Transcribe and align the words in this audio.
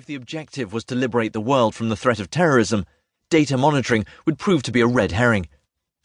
If 0.00 0.06
the 0.06 0.14
objective 0.14 0.72
was 0.72 0.84
to 0.84 0.94
liberate 0.94 1.34
the 1.34 1.42
world 1.42 1.74
from 1.74 1.90
the 1.90 1.96
threat 1.96 2.20
of 2.20 2.30
terrorism, 2.30 2.86
data 3.28 3.58
monitoring 3.58 4.06
would 4.24 4.38
prove 4.38 4.62
to 4.62 4.72
be 4.72 4.80
a 4.80 4.86
red 4.86 5.12
herring. 5.12 5.46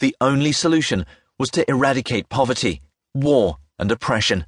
The 0.02 0.14
only 0.20 0.52
solution 0.52 1.06
was 1.40 1.50
to 1.52 1.63
eradicate 1.70 2.28
poverty, 2.28 2.81
war, 3.13 3.60
and 3.79 3.89
oppression, 3.89 4.46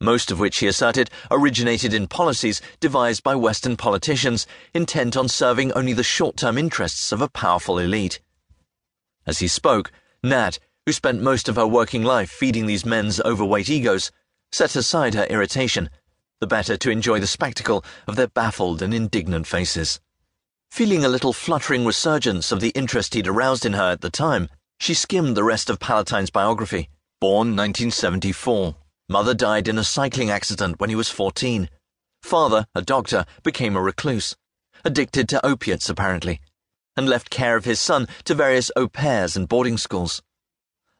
most 0.00 0.30
of 0.30 0.40
which 0.40 0.60
he 0.60 0.66
asserted 0.66 1.10
originated 1.30 1.92
in 1.92 2.08
policies 2.08 2.62
devised 2.80 3.22
by 3.22 3.34
Western 3.34 3.76
politicians 3.76 4.46
intent 4.72 5.14
on 5.14 5.28
serving 5.28 5.72
only 5.72 5.92
the 5.92 6.02
short 6.02 6.38
term 6.38 6.56
interests 6.56 7.12
of 7.12 7.20
a 7.20 7.28
powerful 7.28 7.78
elite. 7.78 8.22
As 9.26 9.40
he 9.40 9.46
spoke, 9.48 9.92
Nat, 10.22 10.58
who 10.86 10.92
spent 10.92 11.20
most 11.20 11.50
of 11.50 11.56
her 11.56 11.66
working 11.66 12.02
life 12.02 12.30
feeding 12.30 12.64
these 12.64 12.86
men's 12.86 13.20
overweight 13.20 13.68
egos, 13.68 14.10
set 14.52 14.74
aside 14.74 15.12
her 15.12 15.24
irritation 15.24 15.90
the 16.40 16.46
better 16.46 16.74
to 16.74 16.90
enjoy 16.90 17.20
the 17.20 17.26
spectacle 17.26 17.84
of 18.08 18.16
their 18.16 18.28
baffled 18.28 18.80
and 18.80 18.94
indignant 18.94 19.46
faces. 19.46 20.00
Feeling 20.70 21.04
a 21.04 21.08
little 21.08 21.34
fluttering 21.34 21.84
resurgence 21.84 22.50
of 22.50 22.60
the 22.60 22.70
interest 22.70 23.12
he'd 23.12 23.28
aroused 23.28 23.66
in 23.66 23.74
her 23.74 23.90
at 23.90 24.00
the 24.00 24.08
time, 24.08 24.48
she 24.78 24.94
skimmed 24.94 25.36
the 25.36 25.44
rest 25.44 25.68
of 25.68 25.78
Palatine's 25.78 26.30
biography. 26.30 26.88
Born 27.20 27.54
1974. 27.54 28.74
Mother 29.10 29.34
died 29.34 29.68
in 29.68 29.76
a 29.76 29.84
cycling 29.84 30.30
accident 30.30 30.80
when 30.80 30.88
he 30.88 30.96
was 30.96 31.10
14. 31.10 31.68
Father, 32.22 32.66
a 32.74 32.80
doctor, 32.80 33.26
became 33.42 33.76
a 33.76 33.82
recluse. 33.82 34.34
Addicted 34.82 35.28
to 35.28 35.44
opiates, 35.44 35.90
apparently. 35.90 36.40
And 36.96 37.06
left 37.06 37.28
care 37.28 37.56
of 37.56 37.66
his 37.66 37.80
son 37.80 38.08
to 38.24 38.34
various 38.34 38.70
au 38.76 38.88
pairs 38.88 39.36
and 39.36 39.46
boarding 39.46 39.76
schools. 39.76 40.22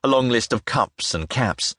A 0.05 0.09
long 0.09 0.29
list 0.29 0.53
of 0.53 0.67
cups 0.67 1.15
and 1.15 1.31
caps 1.31 1.75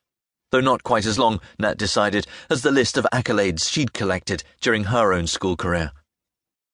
though 0.52 0.62
not 0.62 0.84
quite 0.84 1.06
as 1.06 1.18
long, 1.18 1.40
Nat 1.58 1.78
decided, 1.78 2.28
as 2.50 2.62
the 2.62 2.72
list 2.72 2.98
of 2.98 3.08
accolades 3.12 3.70
she'd 3.70 3.94
collected 3.94 4.44
during 4.60 4.86
her 4.86 5.14
own 5.14 5.28
school 5.28 5.58
career. 5.58 5.92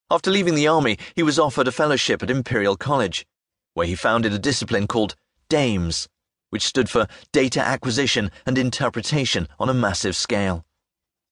After 0.09 0.31
leaving 0.31 0.55
the 0.55 0.67
army, 0.67 0.97
he 1.15 1.23
was 1.23 1.39
offered 1.39 1.67
a 1.67 1.71
fellowship 1.71 2.23
at 2.23 2.31
Imperial 2.31 2.75
College, 2.75 3.25
where 3.73 3.87
he 3.87 3.95
founded 3.95 4.33
a 4.33 4.39
discipline 4.39 4.87
called 4.87 5.15
DAMES, 5.49 6.07
which 6.49 6.65
stood 6.65 6.89
for 6.89 7.07
Data 7.31 7.59
Acquisition 7.59 8.31
and 8.45 8.57
Interpretation 8.57 9.47
on 9.59 9.69
a 9.69 9.73
Massive 9.73 10.15
Scale. 10.15 10.65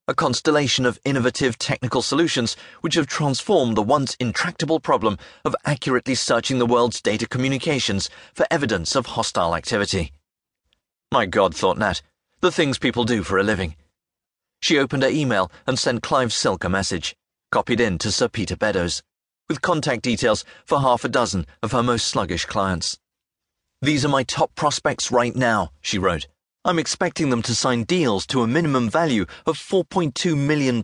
A 0.07 0.13
constellation 0.13 0.85
of 0.85 0.99
innovative 1.03 1.57
technical 1.57 2.03
solutions 2.03 2.55
which 2.81 2.93
have 2.93 3.07
transformed 3.07 3.75
the 3.75 3.81
once 3.81 4.15
intractable 4.19 4.79
problem 4.79 5.17
of 5.43 5.55
accurately 5.65 6.13
searching 6.13 6.59
the 6.59 6.65
world's 6.67 7.01
data 7.01 7.27
communications 7.27 8.09
for 8.33 8.45
evidence 8.51 8.95
of 8.95 9.07
hostile 9.07 9.55
activity. 9.55 10.11
My 11.11 11.25
God, 11.25 11.55
thought 11.55 11.79
Nat, 11.79 12.01
the 12.45 12.51
things 12.51 12.77
people 12.77 13.05
do 13.05 13.23
for 13.23 13.39
a 13.39 13.43
living. 13.43 13.75
She 14.59 14.77
opened 14.77 15.01
her 15.01 15.09
email 15.09 15.51
and 15.65 15.79
sent 15.79 16.03
Clive 16.03 16.31
Silk 16.31 16.63
a 16.63 16.69
message, 16.69 17.15
copied 17.51 17.79
in 17.79 17.97
to 17.97 18.11
Sir 18.11 18.27
Peter 18.27 18.55
Beddoes, 18.55 19.01
with 19.49 19.63
contact 19.63 20.03
details 20.03 20.45
for 20.63 20.79
half 20.79 21.03
a 21.03 21.09
dozen 21.09 21.47
of 21.63 21.71
her 21.71 21.81
most 21.81 22.05
sluggish 22.05 22.45
clients. 22.45 22.99
These 23.81 24.05
are 24.05 24.09
my 24.09 24.21
top 24.21 24.53
prospects 24.53 25.11
right 25.11 25.35
now, 25.35 25.71
she 25.81 25.97
wrote. 25.97 26.27
I'm 26.63 26.77
expecting 26.77 27.31
them 27.31 27.41
to 27.41 27.55
sign 27.55 27.83
deals 27.83 28.27
to 28.27 28.43
a 28.43 28.47
minimum 28.47 28.91
value 28.91 29.25
of 29.47 29.57
£4.2 29.57 30.37
million 30.37 30.83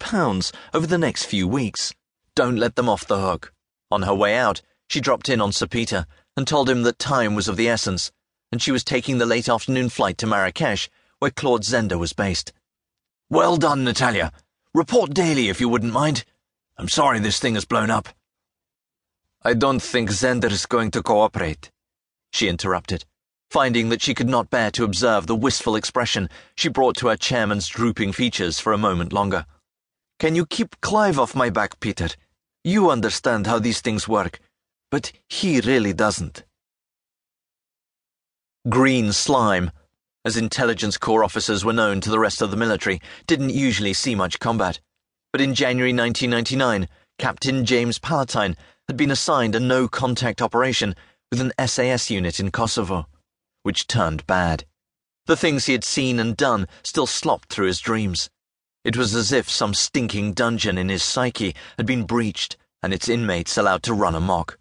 over 0.73 0.87
the 0.87 0.97
next 0.97 1.25
few 1.25 1.47
weeks. 1.47 1.93
Don't 2.33 2.57
let 2.57 2.75
them 2.75 2.89
off 2.89 3.05
the 3.05 3.21
hook. 3.21 3.53
On 3.91 4.01
her 4.01 4.15
way 4.15 4.35
out, 4.35 4.63
she 4.89 4.99
dropped 4.99 5.29
in 5.29 5.39
on 5.39 5.51
Sir 5.51 5.67
Peter 5.67 6.07
and 6.35 6.47
told 6.47 6.67
him 6.67 6.81
that 6.81 6.97
time 6.97 7.35
was 7.35 7.47
of 7.47 7.55
the 7.55 7.69
essence, 7.69 8.11
and 8.51 8.63
she 8.63 8.71
was 8.71 8.83
taking 8.83 9.19
the 9.19 9.27
late 9.27 9.47
afternoon 9.47 9.89
flight 9.89 10.17
to 10.17 10.25
Marrakesh 10.25 10.89
where 11.21 11.29
Claude 11.29 11.61
Zender 11.61 11.99
was 11.99 12.13
based. 12.13 12.51
Well 13.29 13.55
done, 13.55 13.83
Natalya. 13.83 14.31
Report 14.73 15.13
daily 15.13 15.49
if 15.49 15.61
you 15.61 15.69
wouldn't 15.69 15.93
mind. 15.93 16.25
I'm 16.79 16.89
sorry 16.89 17.19
this 17.19 17.39
thing 17.39 17.53
has 17.53 17.63
blown 17.63 17.91
up. 17.91 18.09
I 19.43 19.53
don't 19.53 19.83
think 19.83 20.09
Zender 20.09 20.51
is 20.51 20.65
going 20.65 20.89
to 20.91 21.03
cooperate, 21.03 21.69
she 22.31 22.47
interrupted, 22.47 23.05
finding 23.51 23.89
that 23.89 24.01
she 24.01 24.15
could 24.15 24.29
not 24.29 24.49
bear 24.49 24.71
to 24.71 24.83
observe 24.83 25.27
the 25.27 25.35
wistful 25.35 25.75
expression 25.75 26.27
she 26.55 26.69
brought 26.69 26.97
to 26.97 27.09
her 27.09 27.17
chairman's 27.17 27.67
drooping 27.67 28.13
features 28.13 28.59
for 28.59 28.73
a 28.73 28.79
moment 28.79 29.13
longer. 29.13 29.45
Can 30.17 30.33
you 30.33 30.47
keep 30.47 30.81
Clive 30.81 31.19
off 31.19 31.35
my 31.35 31.51
back, 31.51 31.79
Peter? 31.79 32.09
You 32.63 32.89
understand 32.89 33.45
how 33.45 33.59
these 33.59 33.81
things 33.81 34.07
work, 34.07 34.39
but 34.89 35.11
he 35.29 35.59
really 35.61 35.93
doesn't. 35.93 36.45
Green 38.67 39.13
slime 39.13 39.69
as 40.23 40.37
intelligence 40.37 40.97
corps 40.97 41.23
officers 41.23 41.65
were 41.65 41.73
known 41.73 41.99
to 41.99 42.09
the 42.09 42.19
rest 42.19 42.41
of 42.41 42.51
the 42.51 42.57
military, 42.57 43.01
didn't 43.25 43.49
usually 43.49 43.93
see 43.93 44.13
much 44.13 44.39
combat. 44.39 44.79
But 45.31 45.41
in 45.41 45.55
January 45.55 45.93
1999, 45.93 46.87
Captain 47.17 47.65
James 47.65 47.97
Palatine 47.97 48.55
had 48.87 48.97
been 48.97 49.09
assigned 49.09 49.55
a 49.55 49.59
no 49.59 49.87
contact 49.87 50.41
operation 50.41 50.95
with 51.31 51.41
an 51.41 51.53
SAS 51.67 52.11
unit 52.11 52.39
in 52.39 52.51
Kosovo, 52.51 53.07
which 53.63 53.87
turned 53.87 54.27
bad. 54.27 54.65
The 55.25 55.37
things 55.37 55.65
he 55.65 55.73
had 55.73 55.83
seen 55.83 56.19
and 56.19 56.37
done 56.37 56.67
still 56.83 57.07
slopped 57.07 57.51
through 57.51 57.67
his 57.67 57.79
dreams. 57.79 58.29
It 58.83 58.97
was 58.97 59.15
as 59.15 59.31
if 59.31 59.49
some 59.49 59.73
stinking 59.73 60.33
dungeon 60.33 60.77
in 60.77 60.89
his 60.89 61.03
psyche 61.03 61.55
had 61.77 61.85
been 61.85 62.03
breached 62.03 62.57
and 62.83 62.93
its 62.93 63.09
inmates 63.09 63.57
allowed 63.57 63.83
to 63.83 63.93
run 63.93 64.15
amok. 64.15 64.59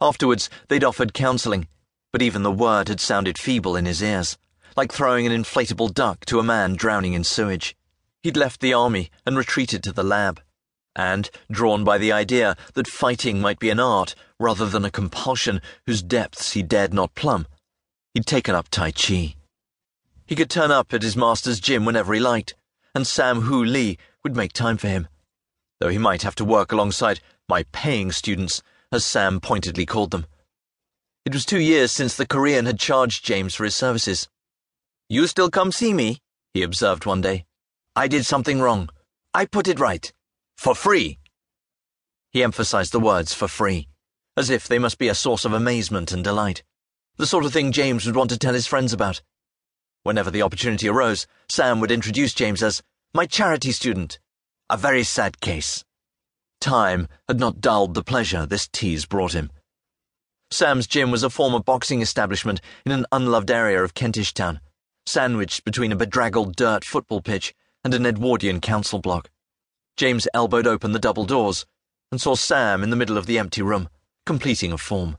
Afterwards, 0.00 0.48
they'd 0.68 0.84
offered 0.84 1.14
counselling, 1.14 1.66
but 2.12 2.22
even 2.22 2.42
the 2.42 2.52
word 2.52 2.88
had 2.88 3.00
sounded 3.00 3.38
feeble 3.38 3.76
in 3.76 3.86
his 3.86 4.02
ears 4.02 4.36
like 4.76 4.92
throwing 4.92 5.26
an 5.26 5.32
inflatable 5.32 5.92
duck 5.92 6.24
to 6.26 6.38
a 6.38 6.44
man 6.44 6.74
drowning 6.74 7.14
in 7.14 7.24
sewage. 7.24 7.76
He'd 8.22 8.36
left 8.36 8.60
the 8.60 8.74
army 8.74 9.10
and 9.24 9.36
retreated 9.36 9.82
to 9.84 9.92
the 9.92 10.02
lab. 10.02 10.40
And, 10.96 11.30
drawn 11.50 11.84
by 11.84 11.98
the 11.98 12.12
idea 12.12 12.56
that 12.74 12.88
fighting 12.88 13.40
might 13.40 13.58
be 13.58 13.70
an 13.70 13.80
art 13.80 14.14
rather 14.38 14.66
than 14.66 14.84
a 14.84 14.90
compulsion 14.90 15.62
whose 15.86 16.02
depths 16.02 16.52
he 16.52 16.62
dared 16.62 16.92
not 16.92 17.14
plumb, 17.14 17.46
he'd 18.14 18.26
taken 18.26 18.54
up 18.54 18.68
Tai 18.68 18.90
Chi. 18.92 19.36
He 20.26 20.36
could 20.36 20.50
turn 20.50 20.70
up 20.70 20.92
at 20.92 21.02
his 21.02 21.16
master's 21.16 21.60
gym 21.60 21.84
whenever 21.84 22.12
he 22.12 22.20
liked, 22.20 22.54
and 22.94 23.06
Sam 23.06 23.42
Hu 23.42 23.64
Lee 23.64 23.98
would 24.22 24.36
make 24.36 24.52
time 24.52 24.76
for 24.76 24.88
him. 24.88 25.08
Though 25.78 25.88
he 25.88 25.98
might 25.98 26.22
have 26.22 26.34
to 26.36 26.44
work 26.44 26.72
alongside 26.72 27.20
my 27.48 27.64
paying 27.72 28.12
students, 28.12 28.62
as 28.92 29.04
Sam 29.04 29.40
pointedly 29.40 29.86
called 29.86 30.10
them. 30.10 30.26
It 31.24 31.32
was 31.32 31.44
two 31.44 31.60
years 31.60 31.92
since 31.92 32.16
the 32.16 32.26
Korean 32.26 32.66
had 32.66 32.78
charged 32.78 33.24
James 33.24 33.54
for 33.54 33.64
his 33.64 33.74
services. 33.74 34.28
You 35.12 35.26
still 35.26 35.50
come 35.50 35.72
see 35.72 35.92
me? 35.92 36.20
he 36.54 36.62
observed 36.62 37.04
one 37.04 37.20
day. 37.20 37.44
I 37.96 38.06
did 38.06 38.24
something 38.24 38.60
wrong. 38.60 38.88
I 39.34 39.44
put 39.44 39.66
it 39.66 39.80
right. 39.80 40.12
For 40.56 40.72
free. 40.72 41.18
He 42.30 42.44
emphasized 42.44 42.92
the 42.92 43.00
words 43.00 43.34
for 43.34 43.48
free, 43.48 43.88
as 44.36 44.50
if 44.50 44.68
they 44.68 44.78
must 44.78 44.98
be 44.98 45.08
a 45.08 45.16
source 45.16 45.44
of 45.44 45.52
amazement 45.52 46.12
and 46.12 46.22
delight, 46.22 46.62
the 47.16 47.26
sort 47.26 47.44
of 47.44 47.52
thing 47.52 47.72
James 47.72 48.06
would 48.06 48.14
want 48.14 48.30
to 48.30 48.38
tell 48.38 48.54
his 48.54 48.68
friends 48.68 48.92
about. 48.92 49.20
Whenever 50.04 50.30
the 50.30 50.42
opportunity 50.42 50.88
arose, 50.88 51.26
Sam 51.48 51.80
would 51.80 51.90
introduce 51.90 52.32
James 52.32 52.62
as 52.62 52.80
my 53.12 53.26
charity 53.26 53.72
student. 53.72 54.20
A 54.70 54.76
very 54.76 55.02
sad 55.02 55.40
case. 55.40 55.84
Time 56.60 57.08
had 57.26 57.40
not 57.40 57.60
dulled 57.60 57.94
the 57.94 58.04
pleasure 58.04 58.46
this 58.46 58.68
tease 58.68 59.06
brought 59.06 59.32
him. 59.32 59.50
Sam's 60.52 60.86
gym 60.86 61.10
was 61.10 61.24
a 61.24 61.30
former 61.30 61.58
boxing 61.58 62.00
establishment 62.00 62.60
in 62.86 62.92
an 62.92 63.06
unloved 63.10 63.50
area 63.50 63.82
of 63.82 63.94
Kentish 63.94 64.32
Town 64.32 64.60
sandwiched 65.10 65.64
between 65.64 65.90
a 65.90 65.96
bedraggled 65.96 66.54
dirt 66.54 66.84
football 66.84 67.20
pitch 67.20 67.52
and 67.82 67.94
an 67.94 68.06
Edwardian 68.06 68.60
council 68.60 69.00
block. 69.00 69.28
James 69.96 70.28
elbowed 70.32 70.68
open 70.68 70.92
the 70.92 71.00
double 71.00 71.24
doors 71.24 71.66
and 72.12 72.20
saw 72.20 72.36
Sam 72.36 72.84
in 72.84 72.90
the 72.90 72.96
middle 72.96 73.18
of 73.18 73.26
the 73.26 73.36
empty 73.36 73.60
room, 73.60 73.88
completing 74.24 74.72
a 74.72 74.78
form. 74.78 75.16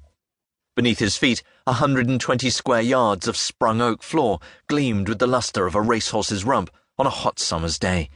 Beneath 0.78 1.00
his 1.00 1.18
feet, 1.18 1.44
a 1.68 1.74
hundred 1.74 2.08
and 2.08 2.22
twenty 2.22 2.50
square 2.50 2.82
yards 2.82 3.28
of 3.28 3.36
sprung 3.36 3.82
oak 3.82 4.02
floor 4.02 4.40
gleamed 4.68 5.10
with 5.10 5.20
the 5.20 5.28
luster 5.28 5.68
of 5.68 5.76
a 5.76 5.82
racehorse's 5.82 6.46
rump 6.46 6.70
on 6.98 7.06
a 7.06 7.10
hot 7.10 7.38
summer's 7.38 7.78
day. 7.78 8.10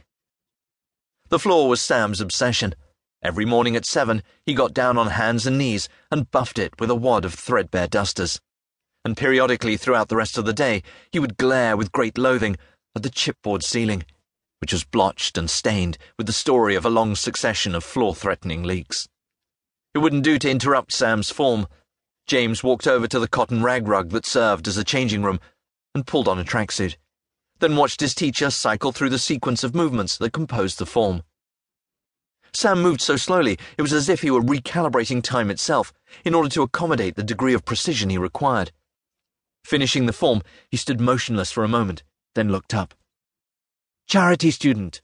The 1.28 1.38
floor 1.38 1.68
was 1.68 1.82
Sam's 1.82 2.22
obsession. 2.22 2.74
Every 3.22 3.44
morning 3.44 3.76
at 3.76 3.84
seven, 3.84 4.22
he 4.46 4.54
got 4.54 4.72
down 4.72 4.96
on 4.96 5.08
hands 5.08 5.46
and 5.46 5.58
knees 5.58 5.90
and 6.10 6.30
buffed 6.30 6.58
it 6.58 6.72
with 6.80 6.88
a 6.88 6.94
wad 6.94 7.26
of 7.26 7.34
threadbare 7.34 7.88
dusters 7.88 8.40
and 9.06 9.16
periodically 9.16 9.76
throughout 9.76 10.08
the 10.08 10.16
rest 10.16 10.36
of 10.36 10.46
the 10.46 10.52
day 10.52 10.82
he 11.12 11.20
would 11.20 11.36
glare 11.36 11.76
with 11.76 11.92
great 11.92 12.18
loathing 12.18 12.56
at 12.96 13.04
the 13.04 13.08
chipboard 13.08 13.62
ceiling, 13.62 14.04
which 14.60 14.72
was 14.72 14.82
blotched 14.82 15.38
and 15.38 15.48
stained 15.48 15.96
with 16.18 16.26
the 16.26 16.32
story 16.32 16.74
of 16.74 16.84
a 16.84 16.90
long 16.90 17.14
succession 17.14 17.72
of 17.76 17.84
floor 17.84 18.16
threatening 18.16 18.64
leaks. 18.64 19.06
It 19.94 19.98
wouldn't 19.98 20.24
do 20.24 20.40
to 20.40 20.50
interrupt 20.50 20.90
Sam's 20.90 21.30
form. 21.30 21.68
James 22.26 22.64
walked 22.64 22.88
over 22.88 23.06
to 23.06 23.20
the 23.20 23.28
cotton 23.28 23.62
rag 23.62 23.86
rug 23.86 24.10
that 24.10 24.26
served 24.26 24.66
as 24.66 24.76
a 24.76 24.82
changing 24.82 25.22
room 25.22 25.38
and 25.94 26.04
pulled 26.04 26.26
on 26.26 26.40
a 26.40 26.44
tracksuit, 26.44 26.96
then 27.60 27.76
watched 27.76 28.00
his 28.00 28.12
teacher 28.12 28.50
cycle 28.50 28.90
through 28.90 29.10
the 29.10 29.20
sequence 29.20 29.62
of 29.62 29.72
movements 29.72 30.18
that 30.18 30.32
composed 30.32 30.80
the 30.80 30.84
form. 30.84 31.22
Sam 32.52 32.82
moved 32.82 33.00
so 33.00 33.16
slowly 33.16 33.56
it 33.78 33.82
was 33.82 33.92
as 33.92 34.08
if 34.08 34.22
he 34.22 34.32
were 34.32 34.42
recalibrating 34.42 35.22
time 35.22 35.48
itself 35.48 35.92
in 36.24 36.34
order 36.34 36.48
to 36.48 36.62
accommodate 36.62 37.14
the 37.14 37.22
degree 37.22 37.54
of 37.54 37.64
precision 37.64 38.10
he 38.10 38.18
required. 38.18 38.72
Finishing 39.66 40.06
the 40.06 40.12
form, 40.12 40.42
he 40.70 40.76
stood 40.76 41.00
motionless 41.00 41.50
for 41.50 41.64
a 41.64 41.68
moment, 41.68 42.04
then 42.36 42.52
looked 42.52 42.72
up. 42.72 42.94
Charity 44.06 44.52
student. 44.52 45.02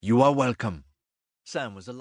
You 0.00 0.22
are 0.22 0.32
welcome. 0.32 0.84
Sam 1.44 1.74
was 1.74 1.88
alive. 1.88 2.00